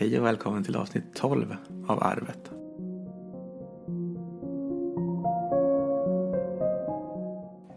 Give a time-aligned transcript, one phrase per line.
[0.00, 2.50] Hej och välkommen till avsnitt 12 av Arvet.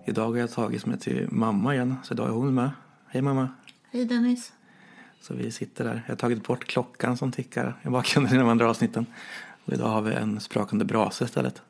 [0.05, 2.70] Idag har jag tagit mig till mamma igen, så idag är hon med.
[3.07, 3.49] Hej mamma!
[3.91, 4.54] Hej Dennis.
[5.21, 6.04] Så vi sitter där.
[6.05, 9.05] Jag har tagit bort klockan som tickar i bakgrunden i de andra avsnitten.
[9.65, 11.62] Och idag har vi en sprakande brasa istället.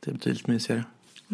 [0.00, 0.84] Det är betydligt mysigare.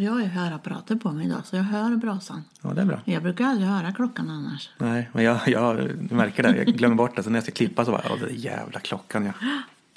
[0.00, 2.44] Jag har ju hörapparater på mig idag så jag hör brasan.
[2.62, 3.00] Ja, det är bra.
[3.04, 4.70] Jag brukar aldrig höra klockan annars.
[4.78, 6.56] Nej, men jag, jag märker det.
[6.56, 7.22] Jag glömmer bort det.
[7.22, 9.32] Så när jag ska klippa så bara, är jävla klockan ja.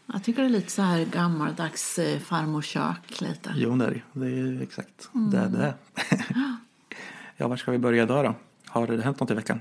[0.06, 3.54] Jag tycker det är lite så här gammaldags eh, farmorkök lite.
[3.56, 4.26] Jo, det är det.
[4.26, 5.74] Är exakt det är det.
[7.38, 8.36] ja, var ska vi börja idag då?
[8.68, 9.60] Har det hänt något i veckan?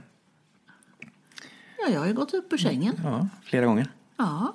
[1.79, 3.01] Ja, jag har ju gått upp ur sängen.
[3.04, 3.87] Ja, flera gånger.
[4.16, 4.54] Ja.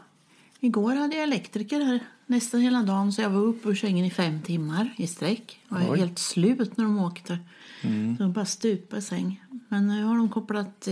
[0.59, 4.11] Igår hade jag elektriker här nästan hela dagen så jag var uppe ur sängen i
[4.11, 5.59] fem timmar i sträck.
[5.69, 7.39] Jag var helt slut när de åkte.
[7.81, 8.17] Mm.
[8.17, 9.43] Så jag bara stupa i säng.
[9.67, 10.87] Men nu har de kopplat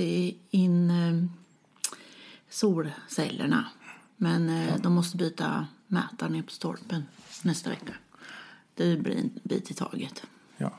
[0.50, 1.26] in eh,
[2.50, 3.66] solcellerna.
[4.18, 7.04] Men eh, de måste byta mätaren ner på stolpen
[7.42, 7.94] nästa vecka.
[8.76, 10.24] Det blir en bit i taget.
[10.58, 10.72] Ja.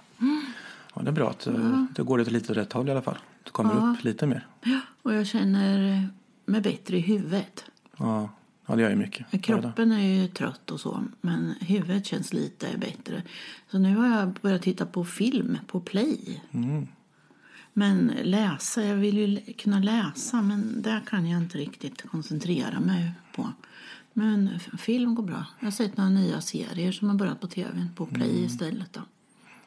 [0.95, 1.49] ja, det är bra att
[1.97, 3.19] du går det lite åt rätt håll i alla fall.
[3.43, 4.47] Du kommer upp lite mer.
[4.63, 6.09] Ja, och jag känner
[6.45, 7.65] mig bättre i huvudet.
[7.97, 8.31] Ja,
[8.67, 9.27] ja det gör ju mycket.
[9.31, 13.23] Ja, Kroppen är ju trött och så, men huvudet känns lite bättre.
[13.71, 16.43] Så nu har jag börjat titta på film på play.
[16.51, 16.87] Mm.
[17.73, 23.11] Men läsa, jag vill ju kunna läsa, men där kan jag inte riktigt koncentrera mig
[23.35, 23.53] på.
[24.13, 25.47] Men film går bra.
[25.61, 28.45] Jag har sett några nya serier som har börjat på tv på play Mm.
[28.45, 28.93] istället.
[28.93, 29.01] Då.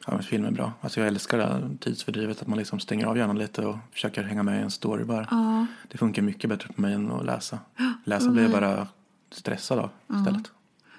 [0.06, 0.72] Ja, men film är bra.
[0.80, 2.42] Alltså jag älskar det här tidsfördrivet.
[2.42, 5.26] Att man liksom stänger av hjärnan lite och försöker hänga med i en story bara.
[5.30, 7.58] Ja, Det funkar mycket bättre på mig än att läsa.
[8.04, 8.88] Läsa blir jag bara
[9.30, 10.50] stressad av istället.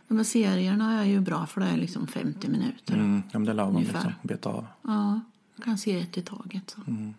[0.07, 2.93] de här serierna är ju bra för det är liksom 50 minuter.
[2.93, 3.93] Mm, ja, men det är lagom Ungefär.
[3.93, 4.13] liksom.
[4.21, 4.67] Beta av.
[4.81, 5.19] Ja,
[5.63, 6.69] kan se ett i taget.
[6.69, 6.81] Så.
[6.91, 7.13] Mm.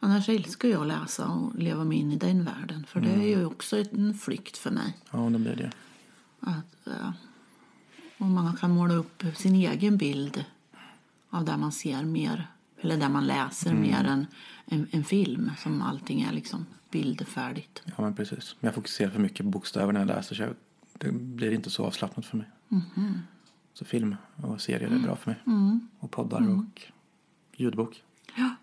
[0.00, 2.86] Annars älskar jag att läsa och leva mig in i den världen.
[2.88, 4.96] För det är ju också en flykt för mig.
[5.10, 5.70] Ja, det blir det.
[6.40, 7.10] Att, eh,
[8.18, 10.44] och man kan måla upp sin egen bild
[11.30, 12.46] av där man ser mer,
[12.84, 13.82] eller där man läser Mm.
[13.82, 14.26] mer än
[14.66, 17.82] en, en film som allting är liksom bildfärdigt.
[17.84, 18.56] Ja, men precis.
[18.60, 20.54] Men jag fokuserar för mycket på bokstäver när jag läser så jag,
[20.98, 22.46] det blir inte så avslappnat för mig.
[22.68, 23.18] Mhm.
[23.74, 25.40] Så film och serier är bra för mig.
[25.46, 25.88] Mm.
[25.98, 26.82] Och poddar och
[27.56, 28.02] ljudbok.
[28.36, 28.54] Ja,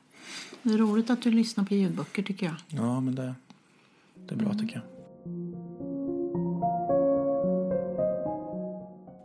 [0.64, 2.56] det är roligt att du lyssnar på ljudböcker tycker jag.
[2.68, 3.36] Ja, men det,
[4.28, 4.84] det är bra tycker jag.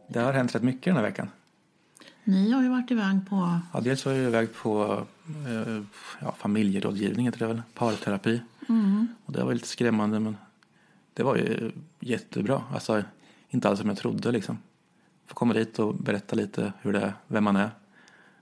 [0.08, 1.28] Det har hänt rätt mycket den här veckan.
[2.28, 3.60] Ni har ju varit iväg på...
[3.72, 5.04] Ja, dels var jag iväg på
[5.46, 5.82] eh,
[6.20, 8.42] ja, familjerådgivning, heter det väl, parterapi.
[9.24, 10.36] Och det var lite skrämmande men
[11.14, 12.62] det var ju jättebra.
[12.72, 13.02] Alltså
[13.48, 14.58] inte alls som jag trodde liksom.
[15.26, 17.70] Få komma dit och berätta lite hur det är, vem man är.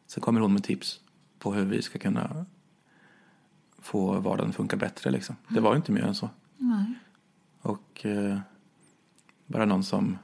[0.07, 1.01] Sen kommer hon med tips
[1.39, 2.47] på hur vi ska kunna
[3.79, 5.37] få vardagen att funka bättre liksom.
[5.49, 6.31] Det var ju inte mer än så.
[6.57, 6.95] Nej.
[7.61, 8.39] Och eh,
[9.47, 10.19] bara någon som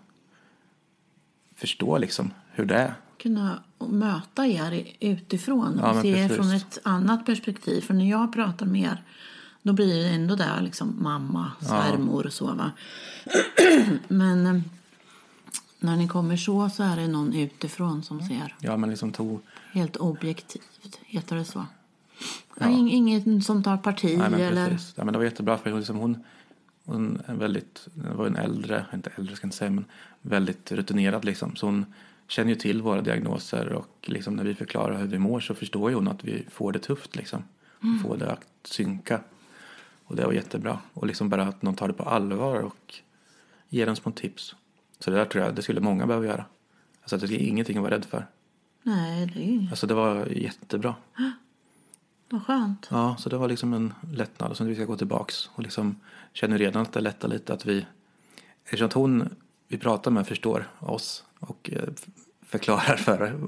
[1.54, 2.94] förstår liksom hur det är.
[3.22, 7.80] Kunna möta er utifrån Ja, och men se er från ett annat perspektiv.
[7.80, 9.02] För när jag pratar med er
[9.62, 12.70] då blir det ändå där liksom mamma, svärmor och så va.
[14.08, 14.60] Men eh,
[15.80, 19.40] när ni kommer så så är det någon utifrån som ser Ja, men liksom tog
[19.72, 20.98] helt objektivt.
[21.04, 21.66] Heter det så?
[22.58, 22.66] Ja.
[22.66, 24.68] ing- Ingen som tar parti Nej, men eller...
[24.70, 24.92] precis.
[24.96, 26.24] Ja, men det var jättebra för liksom hon,
[26.84, 29.84] hon är väldigt, var en äldre, inte äldre ska jag inte säga, men
[30.22, 31.56] väldigt rutinerad liksom.
[31.56, 31.86] Så hon
[32.30, 35.90] känner ju till våra diagnoser och liksom när vi förklarar hur vi mår så förstår
[35.90, 37.44] ju hon att vi får det tufft liksom.
[38.02, 39.20] Får det att synka.
[40.04, 40.78] Och det var jättebra.
[40.94, 42.94] Och liksom bara att någon tar det på allvar och
[43.68, 44.54] ger en små tips.
[44.98, 46.44] Så det där tror jag, det skulle många behöva göra.
[47.02, 48.26] Alltså det är ingenting att vara rädd för.
[48.82, 50.94] Nej, det är ju Alltså det var jättebra.
[52.30, 52.88] vad skönt.
[52.90, 54.50] Ja, så det var liksom en lättnad.
[54.50, 55.96] Och sen vi ska gå tillbaks och liksom
[56.32, 57.86] känner redan att det lättar lite att vi,
[58.64, 59.34] eftersom att hon
[59.70, 61.88] vi pratar med förstår oss och eh,
[62.42, 63.40] förklarar för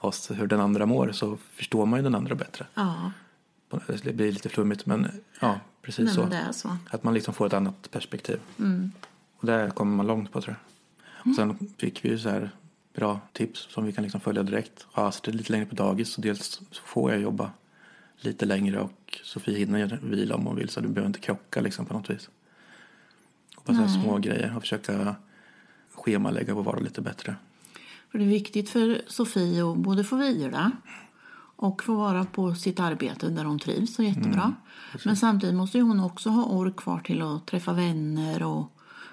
[0.00, 2.66] oss hur den andra mår så förstår man ju den andra bättre.
[2.74, 3.12] Ja,
[4.02, 6.20] Det blir lite flummigt men ja, precis nej, så.
[6.20, 6.76] men det är så.
[6.90, 8.40] Att man liksom får ett annat perspektiv.
[8.58, 8.92] Mm.
[9.36, 11.30] Och där kommer man långt på tror jag.
[11.30, 12.50] Och sen fick vi ju så här
[12.94, 14.86] bra tips som vi kan liksom följa direkt.
[14.94, 17.50] Ja, Astrid är lite längre på dagis så dels så får jag jobba
[18.16, 21.86] lite längre och Sofie hinner vila om hon vill så du behöver inte krocka liksom
[21.86, 22.30] på något vis.
[23.56, 25.16] Och bara små grejer och försöka
[25.98, 27.36] schemalägga och vara lite bättre.
[28.10, 30.72] För det är viktigt för Sofie att både få vila
[31.56, 34.54] och få vara på sitt arbete där hon trivs och jättebra.
[35.04, 38.72] Men samtidigt måste hon också ha ork kvar till att träffa vänner och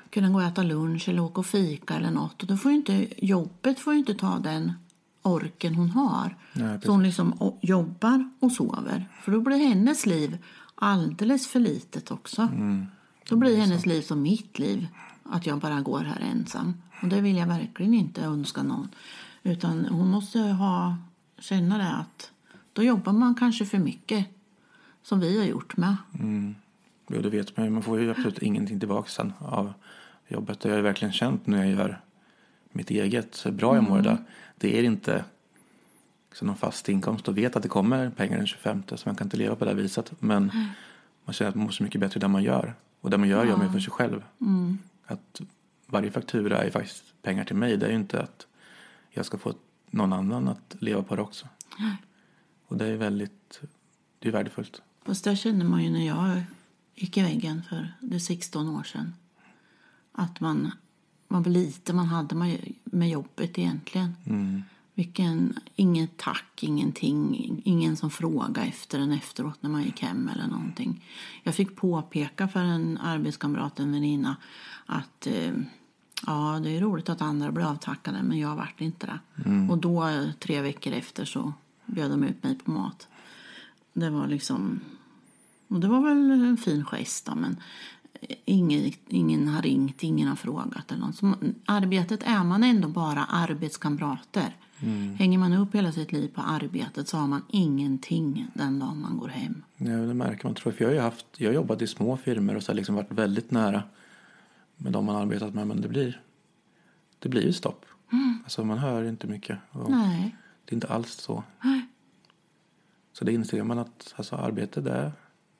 [0.10, 2.42] kunna gå och äta lunch eller åka och fika eller något.
[2.42, 4.74] Och då får inte, jobbet får ju inte ta den
[5.22, 6.38] orken hon har.
[6.54, 9.10] Nej, så hon liksom jobbar och sover.
[9.22, 10.38] För då blir hennes liv
[10.76, 12.50] alldeles för litet också.
[13.30, 14.88] Då blir hennes liv som mitt liv.
[15.30, 16.74] Att jag bara går här ensam.
[17.02, 18.90] Och det vill jag verkligen inte önska någon.
[19.44, 20.98] Utan hon måste ha,
[21.38, 22.32] känna det att
[22.74, 24.26] då jobbar man kanske för mycket.
[25.04, 25.96] Som vi har gjort med.
[26.20, 26.56] Mm.
[27.08, 27.72] Jo, det vet man ju.
[27.72, 29.74] Man får ju absolut ingenting tillbaka sen av
[30.28, 30.60] jobbet.
[30.60, 32.02] Det har jag verkligen känt när jag gör
[32.72, 33.46] mitt eget.
[33.46, 34.18] Hur bra jag mår idag.
[34.58, 35.26] Det är inte
[36.30, 39.28] liksom någon fast inkomst och vet att det kommer pengar den 25 så man kan
[39.28, 40.12] inte leva på det viset.
[40.20, 40.52] Men
[41.26, 42.74] man känner att man mår så mycket bättre det man gör.
[43.02, 44.24] Och det man gör gör man för sig själv.
[45.06, 45.42] Att
[45.86, 47.78] varje faktura är faktiskt pengar till mig.
[47.78, 48.48] Det är ju inte att
[49.10, 49.54] jag ska få
[49.90, 51.48] någon annan att leva på det också.
[52.68, 53.62] Och det är väldigt,
[54.20, 54.82] det är värdefullt.
[55.06, 56.44] Fast det känner man ju när jag
[56.96, 59.14] gick i väggen för det är 16 år sedan.
[60.12, 60.72] Att man,
[61.28, 62.36] man var lite man hade
[62.84, 64.16] med jobbet egentligen.
[64.26, 64.64] Mm.
[64.98, 70.48] Vilken, inget tack, ingenting, ingen som frågade efter en efteråt när man gick hem eller
[70.48, 71.06] någonting.
[71.44, 74.36] Jag fick påpeka för en arbetskamrat, en väninna,
[74.86, 75.54] att eh,
[76.26, 79.20] ja, det är roligt att andra blir avtackade men jag vart inte det.
[79.72, 81.54] Och då, eh, tre veckor efter, så
[81.86, 83.08] bjöd de ut mig på mat.
[83.94, 84.80] Det var liksom,
[85.68, 87.58] och det var väl en fin gest då, men
[88.46, 91.16] ingen, ingen har ringt, ingen har frågat eller något.
[91.16, 91.34] Så
[91.66, 94.56] arbetet är man ändå bara arbetskamrater.
[95.18, 99.18] Hänger man upp hela sitt liv på arbetet så har man ingenting den dagen man
[99.18, 99.64] går hem.
[99.78, 100.78] Ja, det märker man tror jag.
[100.78, 103.12] För jag har haft, jag har jobbat i små firmor och så har liksom varit
[103.12, 103.84] väldigt nära
[104.78, 105.68] med de man arbetat med.
[105.68, 106.22] Men det blir,
[107.20, 107.86] det blir ju stopp.
[108.44, 109.58] Alltså man hör inte mycket.
[109.90, 110.36] Nej.
[110.66, 111.44] Det är inte alls så.
[111.62, 111.86] Nej.
[113.14, 115.12] Så det inser man att alltså, arbete det är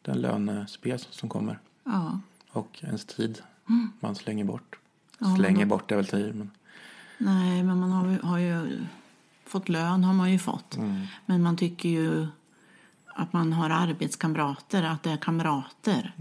[0.02, 1.60] den lönespes som kommer.
[1.84, 2.20] Ja.
[2.52, 3.42] Och ens tid
[4.00, 4.80] man slänger bort.
[5.20, 6.36] Ja, slänger men- bort är väl tid.
[6.36, 6.52] Men,
[7.18, 8.80] Nej, men man har, har ju
[9.46, 10.78] fått lön har man ju fått.
[11.26, 12.28] Men man tycker ju
[13.06, 16.14] att man har arbetskamrater, att det är kamrater.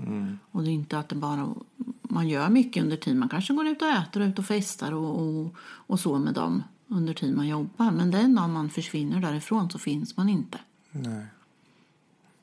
[0.50, 1.54] Och det är inte att det bara...
[2.02, 3.18] Man gör mycket under tiden.
[3.18, 6.34] Man kanske går ut och äter och ut och festar och, och, och så med
[6.34, 7.90] dem under tiden man jobbar.
[7.90, 10.58] Men den dagen man försvinner därifrån så finns man inte.
[10.90, 11.26] nej.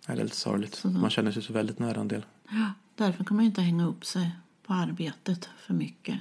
[0.06, 0.76] Det är lite sorgligt.
[0.76, 2.26] Så Man känner sig så väldigt nära en del.
[2.50, 4.32] Ja, därför kan man ju inte hänga upp sig
[4.68, 6.20] på arbetet för mycket.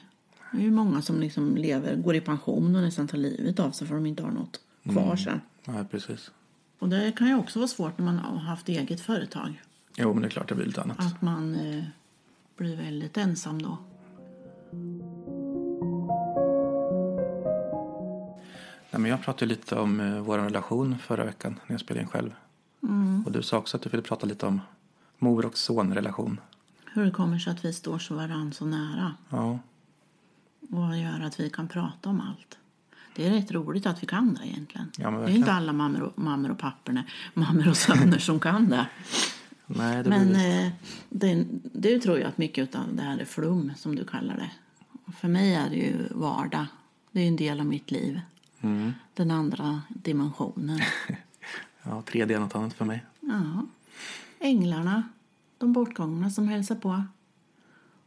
[0.52, 3.70] Det är ju många som liksom lever, går i pension och nästan tar livet av
[3.70, 5.41] sig för de inte har något kvar sen.
[5.64, 6.31] Ja, precis.
[6.79, 9.62] Och det kan ju också vara svårt när man har haft eget företag.
[9.97, 11.00] Jo, men det är klart det blir lite annat.
[11.00, 11.85] Att man eh,
[12.56, 13.79] blir väldigt ensam då.
[18.91, 22.08] Nej, men jag pratade lite om eh, vår relation förra veckan när jag spelade in
[22.08, 22.35] själv.
[23.26, 24.61] Och du sa också att du ville prata lite om
[25.19, 26.41] mor och sonrelation.
[26.93, 29.14] Hur det kommer sig att vi står så varann så nära.
[29.29, 29.58] Ja,
[30.70, 32.58] Och gör att vi kan prata om allt.
[33.16, 34.90] Det är rätt roligt att vi kan det egentligen.
[34.98, 37.04] Ja, det är inte alla mammor och, mammor och papporna,
[37.34, 38.86] mammor och söner som kan det.
[39.66, 40.72] nej, det Men eh,
[41.08, 44.50] det, det tror jag att mycket av det här är flum, som du kallar det.
[45.12, 46.66] För mig är det ju vardag.
[47.12, 48.20] Det är ju en del av mitt liv.
[48.60, 48.92] Mm.
[49.14, 50.80] Den andra dimensionen.
[51.82, 53.04] Ja, 3D är något annat för mig.
[53.20, 53.66] Ja.
[54.40, 55.02] Änglarna,
[55.58, 57.04] de bortgångna som hälsar på.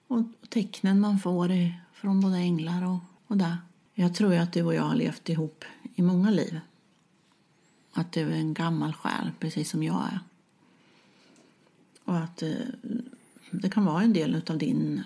[0.07, 1.73] Och tecknen man får i-
[2.03, 3.57] från både änglar och, och det.
[3.93, 5.65] Jag tror att du och jag har levt ihop
[5.95, 6.59] i många liv.
[7.93, 10.19] Att du är en gammal själ, precis som jag är.
[12.05, 12.51] Och att eh,
[13.51, 15.03] det kan vara en del av din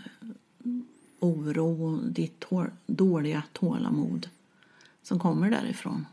[1.19, 4.30] oro och ditt tål, dåliga tålamod
[5.04, 6.06] som kommer därifrån.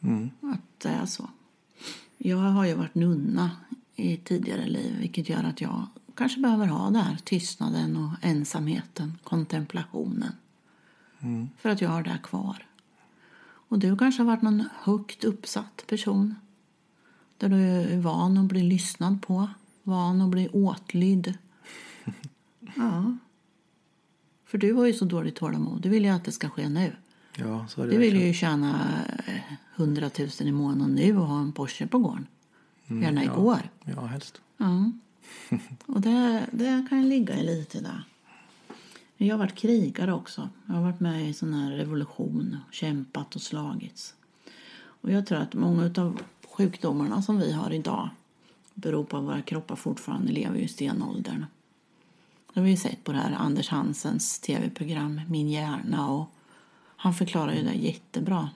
[0.00, 0.30] Mm.
[0.40, 1.30] Att det är så.
[2.18, 3.50] Jag har ju varit nunna
[3.96, 9.18] i tidigare liv vilket gör att jag kanske behöver ha det här tystnaden och ensamheten,
[9.24, 10.32] kontemplationen.
[11.58, 12.66] För att jag har det här kvar.
[13.68, 16.34] Och du kanske har varit någon högt uppsatt person
[17.38, 19.48] där du är van att bli lyssnad på,
[19.82, 21.34] van att bli åtlydd.
[22.76, 23.16] Ja.
[24.44, 25.80] För du har ju så dåligt tålamod.
[25.82, 26.96] Du vill ju att det ska ske nu.
[27.36, 28.80] Ja, så är det Du vill ju tjäna
[29.26, 29.34] eh,
[29.76, 32.26] 100 000 i månaden nu och ha en Porsche på gården.
[32.86, 33.32] Gärna Mm, ja.
[33.32, 33.70] igår.
[33.84, 34.40] Ja, helst.
[34.56, 34.92] Ja.
[35.86, 38.04] Och det, det kan ligga i lite där.
[39.16, 40.48] Jag har varit krigare också.
[40.66, 44.14] Jag har varit med i sån här revolution, kämpat och slagits.
[44.74, 48.08] Och jag tror att många av sjukdomarna som vi har idag
[48.74, 51.46] beror på att våra kroppar fortfarande lever i stenåldern.
[52.52, 56.30] Det har vi ju sett på det här Anders Hansens tv-program Min hjärna och
[56.96, 58.50] han förklarar ju det jättebra.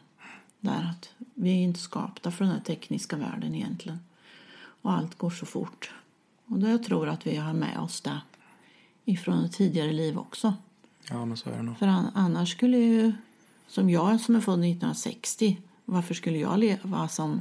[0.60, 3.98] Där att vi är inte skapta för den här tekniska världen egentligen.
[4.82, 5.90] Och allt går så fort.
[6.46, 8.20] Och då jag tror att vi har med oss det
[9.04, 10.54] ifrån tidigare liv också.
[11.10, 11.78] Ja, men så är det nog.
[11.78, 13.12] För an- annars skulle ju,
[13.68, 17.40] som jag som är född 1960, varför skulle jag leva som,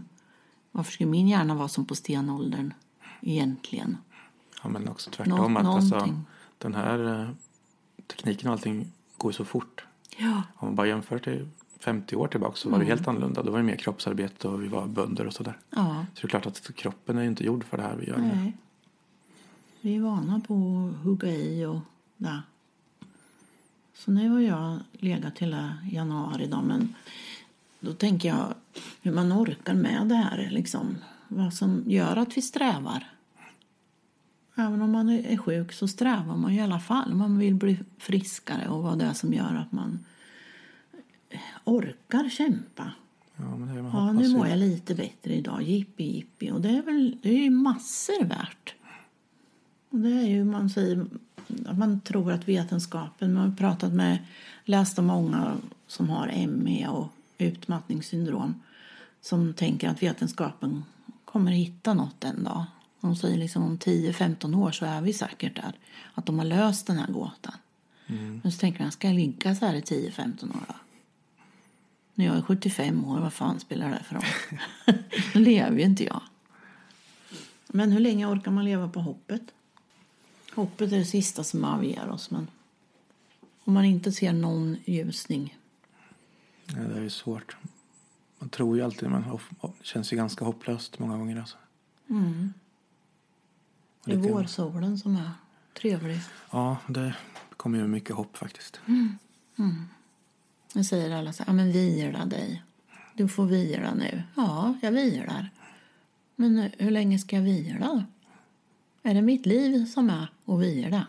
[0.71, 2.73] varför skulle min hjärna vara som på stenåldern
[3.21, 3.97] egentligen?
[4.63, 5.53] Ja, men också tvärtom.
[5.53, 6.09] Nå- att alltså,
[6.57, 7.29] den här eh,
[8.07, 9.85] tekniken och allting går så fort.
[10.17, 10.41] Ja.
[10.55, 11.47] Om man bara jämför till
[11.79, 13.43] 50 år tillbaka så var det helt annorlunda.
[13.43, 15.59] Då var det mer kroppsarbete och vi var bönder och sådär.
[15.69, 16.05] Ja.
[16.13, 18.17] Så det är klart att kroppen är inte gjord för det här vi gör.
[18.17, 18.57] Nej.
[19.85, 21.79] Vi är vana på att hugga i och
[22.17, 22.41] där.
[23.93, 26.95] Så nu har jag legat hela januari då, men
[27.79, 28.53] då tänker jag
[29.01, 30.97] hur man orkar med det här liksom.
[31.27, 33.11] Vad som gör att vi strävar.
[34.55, 37.15] Även om man är sjuk så strävar man ju i alla fall.
[37.15, 40.05] Man vill bli friskare och vad det är som gör att man
[41.63, 42.91] orkar kämpa.
[43.35, 45.61] Ja, men det är man Ja, nu mår jag lite bättre idag.
[45.61, 46.51] Jippi, jippi.
[46.51, 48.74] Och det är väl det är ju massor värt.
[50.03, 51.05] Det är ju, man säger,
[51.77, 54.17] man tror att vetenskapen, man har pratat med,
[54.65, 58.61] läst om många som har ME och utmattningssyndrom
[59.21, 60.83] som tänker att vetenskapen
[61.25, 62.65] kommer hitta något en dag.
[63.01, 65.73] De säger liksom om 10-15 år så är vi säkert där.
[66.13, 67.53] Att de har löst den här gåtan.
[68.43, 70.75] Men så tänker man, ska jag ligga så här i 10-15 år då?
[72.13, 74.23] När jag är 75 år, vad fan spelar det för roll?
[75.33, 76.21] Då lever ju inte jag.
[77.67, 79.41] Men hur länge orkar man leva på hoppet?
[80.55, 82.47] Hoppet är det sista som avger oss, men
[83.63, 85.57] om man inte ser någon ljusning.
[86.65, 87.57] Ja, det är ju svårt.
[88.39, 89.23] Man tror ju alltid, men
[89.61, 91.39] det känns ju ganska hopplöst många gånger.
[91.39, 91.57] Alltså.
[94.05, 95.31] Det är vårsolen som är
[95.73, 96.19] trevlig.
[96.51, 97.15] Ja, det
[97.57, 98.79] kommer ju mycket hopp faktiskt.
[100.73, 102.63] Nu säger alla så här, men vila dig.
[103.13, 104.23] Du får vila nu.
[104.35, 105.49] Ja, jag vilar.
[106.35, 108.03] Men hur länge ska jag vila då?
[109.05, 111.05] Är det mitt liv som är att vila?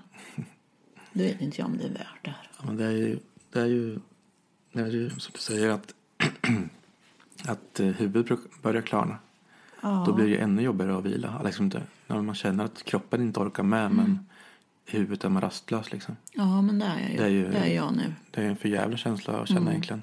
[1.12, 2.50] Det vet inte jag om det är värt det här.
[2.58, 3.18] Ja, men det är ju,
[3.52, 3.98] det är ju,
[4.72, 5.94] det är ju som du säger att,
[7.46, 9.18] att eh, huvudet börjar klarna.
[10.06, 11.42] Då blir det ju ännu jobbigare att vila.
[11.44, 14.26] Liksom inte, när man känner att kroppen inte orkar med men
[14.86, 15.92] i huvudet är man rastlös.
[15.92, 16.16] Liksom.
[16.32, 17.16] Ja, men det är jag ju.
[17.16, 18.12] Det är ju- det är jag nu.
[18.30, 20.02] Det är en för jävla känsla att känna egentligen.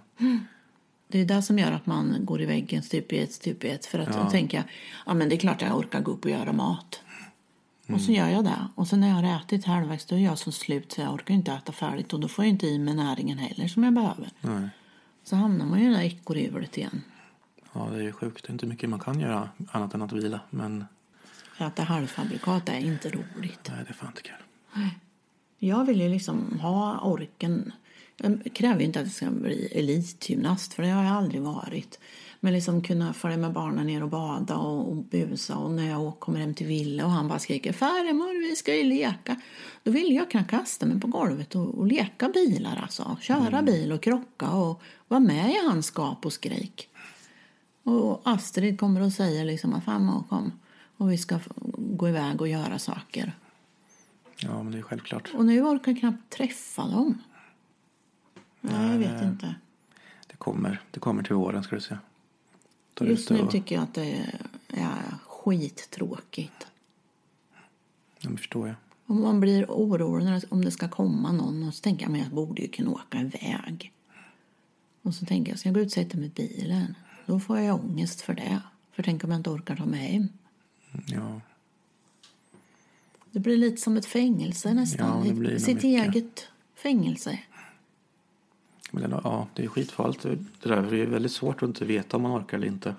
[1.07, 3.69] Det är det som gör att man går i väggen stup i ett, stup i
[3.69, 3.85] ett.
[3.85, 4.65] För att då tänker jag,
[5.05, 7.01] ja men det är klart jag orkar gå upp och göra mat.
[7.87, 8.67] Och så gör jag det.
[8.75, 11.33] Och sen när jag har ätit halvvägs då är jag så slut så jag orkar
[11.33, 12.13] inte äta färdigt.
[12.13, 14.29] Och då får jag inte i mig näringen heller som jag behöver.
[14.41, 14.69] Nej.
[15.23, 17.01] Så hamnar man ju i det där ekorrhjulet igen.
[17.73, 18.43] Ja, det är ju sjukt.
[18.43, 20.39] Det är inte mycket man kan göra annat än att vila.
[20.49, 20.85] Men
[21.57, 23.69] Äta halvfabrikat är inte roligt.
[23.69, 24.89] nej, det är fan inte kul.
[25.59, 27.71] Jag vill ju liksom ha orken.
[28.17, 31.99] Jag kräver inte att jag ska bli elitgymnast för det har jag aldrig varit.
[32.43, 36.19] Men liksom kunna följa med barnen ner och bada och, och busa och när jag
[36.19, 39.41] kommer hem till Ville och han bara skriker farmor vi ska ju leka.
[39.83, 43.17] Då vill jag kunna kasta mig på golvet och, och leka bilar alltså.
[43.21, 46.89] Köra bil och krocka och vara med i hans skap och skrik.
[47.83, 50.51] Och Astrid kommer och säger liksom att farmor kom
[50.97, 51.39] och vi ska
[51.77, 53.33] gå iväg och göra saker.
[54.37, 55.31] Ja, men det är självklart.
[55.33, 57.21] Och nu orkar jag knappt träffa dem.
[58.61, 59.55] Nej, jag vet inte.
[60.27, 61.97] Det kommer, det kommer till våren ska du se.
[62.93, 64.25] Då är det Just nu och- tycker jag att det
[64.69, 66.67] är skittråkigt.
[68.19, 68.75] Ja, det förstår jag.
[69.05, 72.29] Och man blir orolig om det ska komma någon och så tänker jag men jag
[72.31, 73.91] borde ju kunna åka iväg.
[75.01, 76.95] Och så tänker jag, ska jag gå ut och sätta mig i bilen?
[77.25, 78.61] Då får jag ångest för det.
[78.91, 80.27] För tänk om jag inte orkar ta mig hem.
[81.07, 81.41] Ja,
[83.31, 85.19] Det blir lite som ett fängelse nästan.
[85.23, 85.83] Ja, det blir nog Sitt mycket.
[86.15, 87.39] eget fängelse.
[88.93, 90.23] Men ja, det är skitfarligt.
[90.23, 92.95] Det där det är väldigt svårt att inte veta om man orkar eller inte.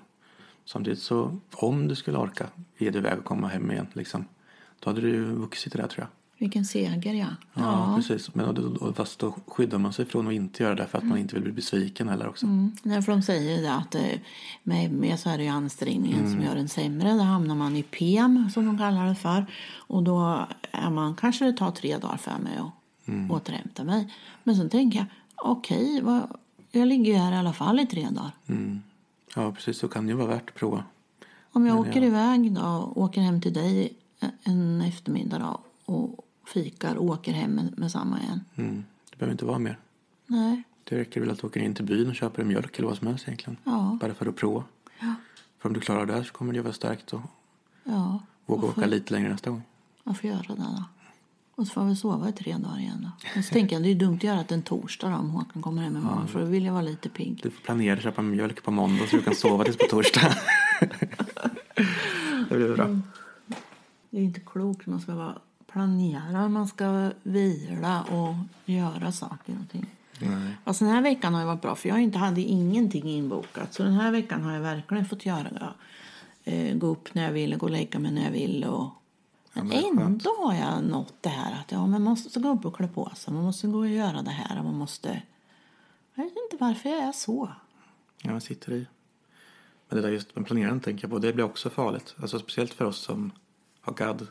[0.65, 2.47] Samtidigt så, om du skulle orka
[2.77, 4.25] ge dig iväg och komma hem igen, liksom,
[4.79, 6.09] då hade du ju vuxit det där, tror jag.
[6.37, 7.27] Vilken seger, ja.
[7.53, 8.35] Ja, precis.
[8.35, 11.03] Men då, då, fast då skyddar man sig från att inte göra det för att
[11.03, 12.45] man inte vill bli besviken heller också.
[12.45, 12.71] Mm.
[12.83, 14.19] Nej, för de säger det att eh,
[14.63, 17.13] med ME så är det ju ansträngningen som gör en sämre.
[17.13, 19.45] Då hamnar man i PM som de kallar det för.
[19.77, 24.13] Och då är man, kanske det tar tre dagar för mig att återhämta mig.
[24.43, 26.37] Men så tänker jag, okej, vad-
[26.71, 28.31] jag ligger ju här i alla fall i tre dagar.
[28.47, 28.81] Mm.
[29.35, 29.77] Ja, precis.
[29.77, 30.83] Så kan det ju vara värt att prova.
[31.51, 32.07] Om jag Men åker ja.
[32.07, 33.93] iväg då, åker hem till dig
[34.43, 35.59] en eftermiddag då,
[35.93, 38.41] och fikar och åker hem med, med samma igen.
[38.55, 38.83] Mm.
[39.09, 39.79] Det behöver inte vara mer.
[40.27, 42.87] Nej, Det räcker väl att du åker in till byn och köper en mjölk eller
[42.87, 43.57] vad som helst egentligen.
[43.63, 44.63] ja, Bara för att prova.
[44.99, 45.13] ja,
[45.59, 47.21] För om du klarar det här så kommer du vara starkt och
[47.83, 48.19] ja.
[48.45, 49.61] våga Och åka lite längre nästa gång.
[50.03, 50.83] Jag får göra det då.
[51.55, 53.39] Och så får jag väl sova i tre dagar igen då.
[53.39, 55.61] Och så tänker jag, det är dumt att göra det en torsdag då, om Håkan
[55.61, 56.27] kommer hem imorgon.
[56.27, 57.39] För då vill jag vara lite pigg.
[57.43, 60.21] Du får planera att köpa mjölk på måndag så du kan sova tills på torsdag.
[62.49, 62.99] det blir bra.
[64.09, 64.85] Det är inte klokt.
[64.85, 68.35] Man ska vara planera, man ska vila och
[68.65, 69.85] göra saker och ting.
[70.19, 70.57] Nej.
[70.63, 73.73] Alltså den här veckan har varit bra för jag inte hade ingenting inbokat.
[73.73, 75.73] Så den här veckan har jag verkligen fått göra.
[76.43, 78.89] Eh, gå upp när jag vill, gå och lägga mig när jag vill och
[79.55, 82.87] Men ändå har jag nått det här att ja, man måste gå upp och klä
[82.87, 83.33] på sig.
[83.33, 84.59] Man måste gå och göra det här.
[84.59, 85.21] och Man måste...
[86.15, 87.49] Jag vet inte varför jag är så.
[88.21, 88.87] Ja, man sitter i.
[89.89, 92.15] Men det där just med planerandet tänker jag på, det blir också farligt.
[92.21, 93.31] Alltså speciellt för oss som
[93.81, 94.27] har gadd.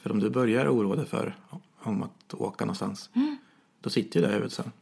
[0.00, 1.36] För om du börjar oroa dig för
[1.82, 3.10] om att åka någonstans,
[3.80, 4.72] då sitter ju det i huvudet sen.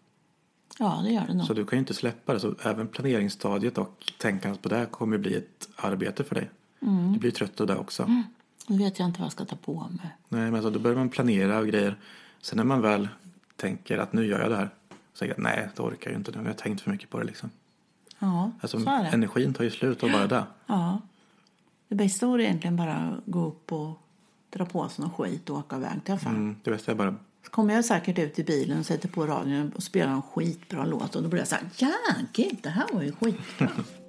[0.78, 1.46] Ja, det gör det nog.
[1.46, 2.40] Så du kan ju inte släppa det.
[2.40, 6.50] Så även planeringsstadiet och tänkandet på det kommer bli ett arbete för dig.
[7.12, 8.10] Du blir trött av det också.
[8.68, 10.16] Nu vet jag inte vad jag ska ta på mig.
[10.28, 11.96] Nej, men alltså, då börjar man planera och grejer.
[12.40, 13.08] Sen när man väl
[13.56, 14.70] tänker att nu gör jag det här.
[15.12, 16.38] Så säger jag nej, det orkar jag ju inte nu.
[16.38, 17.50] Jag har tänkt för mycket på det liksom.
[18.18, 19.08] Ja, Alltså, så är det.
[19.08, 20.44] energin tar ju slut av bara det.
[20.66, 21.00] Ja.
[21.88, 24.02] Det bästa vore egentligen bara att gå upp och
[24.50, 26.36] dra på sig någon skit och åka iväg till affären.
[26.36, 29.26] Mm, det bästa är bara Så kommer jag säkert ut i bilen och sätter på
[29.26, 32.86] radion och spelar en skitbra låt och då blir jag så här, jäklar, det här
[32.92, 33.68] var ju skitbra.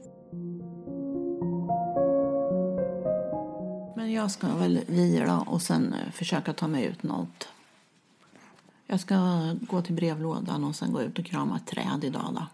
[4.17, 7.47] jag ska väl vila och sen eh, försöka ta mig ut något.
[8.85, 9.15] Jag ska
[9.61, 12.47] gå till brevlådan och sen gå ut och krama ett träd idag då.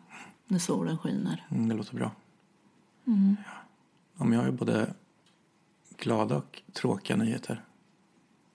[0.47, 1.45] När solen skiner.
[1.49, 2.11] Mm, det låter bra.
[3.03, 3.13] Ja.
[4.17, 4.93] Om jag har ju både
[5.97, 7.63] glada och tråkiga nyheter.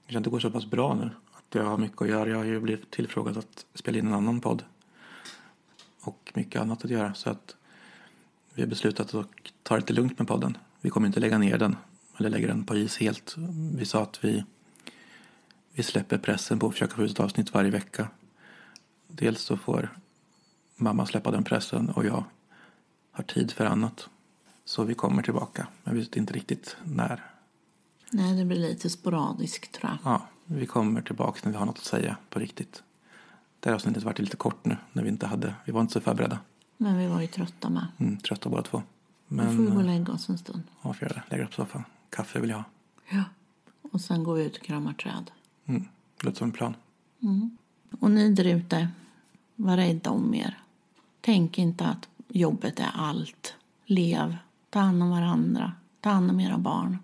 [0.07, 1.11] Det att det går så pass bra nu.
[1.33, 2.29] Att jag har mycket att göra.
[2.29, 4.65] Jag har ju blivit tillfrågad att spela in en annan podd.
[6.01, 7.15] Och mycket annat att göra.
[7.15, 7.57] Så att
[8.55, 9.29] vi har beslutat att
[9.63, 10.57] ta det lite lugnt med podden.
[10.81, 11.77] Vi kommer inte lägga ner den.
[12.19, 13.35] Eller lägga den på is helt.
[13.75, 14.45] Vi sa att vi,
[15.73, 18.09] vi släpper pressen på att försöka få ut ett avsnitt varje vecka.
[19.09, 19.97] Dels så får
[20.77, 22.25] mamma släppa den pressen och jag
[23.13, 24.09] har tid för annat.
[24.65, 27.25] Så vi kommer tillbaka, men vi vet inte riktigt när.
[28.11, 30.13] Nej, det blir lite sporadiskt tror jag.
[30.13, 32.83] Ja, vi kommer tillbaka när vi har något att säga på riktigt.
[33.61, 36.01] Det här avsnittet varit lite kort nu, när vi inte hade, vi var inte så
[36.01, 36.39] förberedda.
[36.77, 37.87] Men vi var ju trötta med.
[37.99, 38.83] Mm, trötta båda två.
[39.29, 40.63] Då får vi Men, gå och eh, lägga oss en stund.
[40.83, 41.23] ja, får göra det.
[41.31, 41.85] Lägger upp soffan.
[42.11, 42.65] Kaffe vill jag ha.
[43.09, 43.25] Ja.
[43.93, 45.31] Och sen går vi ut och kramar träd.
[45.67, 46.75] Mm, det låter som en plan.
[48.01, 48.89] Och ni där ute,
[49.57, 50.59] var rädda om er.
[51.21, 53.55] Tänk inte att jobbet är allt.
[53.85, 54.37] Lev,
[54.71, 56.99] ta hand om varandra, ta hand om era barn.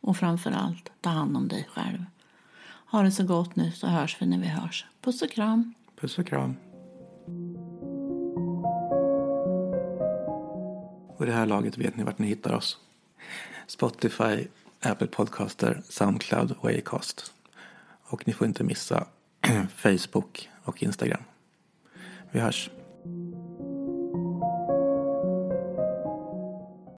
[0.00, 2.04] Och framför allt, ta hand om dig själv.
[2.86, 4.86] Ha det så gott nu så hörs vi när vi hörs.
[5.00, 5.74] Puss och kram.
[6.00, 6.56] Puss och kram.
[11.16, 12.78] Och i det här laget vet ni vart ni hittar oss.
[13.70, 14.48] Spotify,
[14.80, 17.32] Apple Podcaster, Soundcloud och Acast.
[18.02, 19.06] Och ni får inte missa
[19.76, 21.22] Facebook och Instagram.
[22.30, 22.70] Vi hörs.